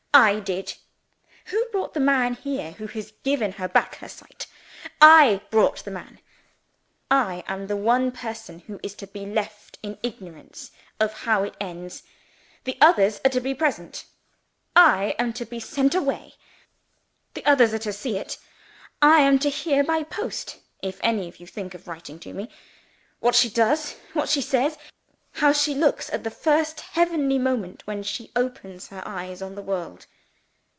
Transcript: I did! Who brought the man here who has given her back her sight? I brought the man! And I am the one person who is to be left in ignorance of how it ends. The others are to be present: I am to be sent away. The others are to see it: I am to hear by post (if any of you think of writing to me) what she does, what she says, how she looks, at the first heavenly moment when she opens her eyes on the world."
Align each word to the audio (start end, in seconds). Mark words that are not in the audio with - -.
I 0.13 0.41
did! 0.41 0.73
Who 1.45 1.65
brought 1.71 1.93
the 1.93 2.01
man 2.01 2.33
here 2.33 2.71
who 2.73 2.87
has 2.87 3.13
given 3.23 3.53
her 3.53 3.69
back 3.69 3.95
her 3.95 4.09
sight? 4.09 4.45
I 4.99 5.39
brought 5.51 5.85
the 5.85 5.91
man! 5.91 6.19
And 6.19 6.21
I 7.09 7.43
am 7.47 7.67
the 7.67 7.77
one 7.77 8.11
person 8.11 8.59
who 8.59 8.77
is 8.83 8.93
to 8.95 9.07
be 9.07 9.25
left 9.25 9.79
in 9.81 9.97
ignorance 10.03 10.71
of 10.99 11.13
how 11.13 11.43
it 11.45 11.55
ends. 11.61 12.03
The 12.65 12.77
others 12.81 13.21
are 13.23 13.29
to 13.31 13.39
be 13.39 13.55
present: 13.55 14.03
I 14.75 15.15
am 15.17 15.31
to 15.31 15.45
be 15.45 15.61
sent 15.61 15.95
away. 15.95 16.33
The 17.33 17.45
others 17.45 17.73
are 17.73 17.79
to 17.79 17.93
see 17.93 18.17
it: 18.17 18.37
I 19.01 19.21
am 19.21 19.39
to 19.39 19.49
hear 19.49 19.81
by 19.81 20.03
post 20.03 20.57
(if 20.81 20.99
any 21.01 21.29
of 21.29 21.39
you 21.39 21.47
think 21.47 21.73
of 21.73 21.87
writing 21.87 22.19
to 22.19 22.33
me) 22.33 22.49
what 23.21 23.33
she 23.33 23.49
does, 23.49 23.95
what 24.11 24.27
she 24.27 24.41
says, 24.41 24.77
how 25.35 25.53
she 25.53 25.73
looks, 25.73 26.09
at 26.09 26.25
the 26.25 26.29
first 26.29 26.81
heavenly 26.81 27.39
moment 27.39 27.81
when 27.87 28.03
she 28.03 28.29
opens 28.35 28.89
her 28.89 29.01
eyes 29.05 29.41
on 29.41 29.55
the 29.55 29.61
world." 29.61 30.05